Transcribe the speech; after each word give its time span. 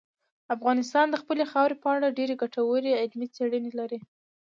افغانستان 0.55 1.05
د 1.09 1.15
خپلې 1.21 1.43
خاورې 1.51 1.75
په 1.83 1.87
اړه 1.95 2.15
ډېرې 2.17 2.35
ګټورې 2.41 2.91
علمي 3.01 3.27
څېړنې 3.35 3.71
لري. 3.79 3.99